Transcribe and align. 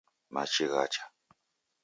Machi 0.33 0.65
ghacha. 0.73 1.03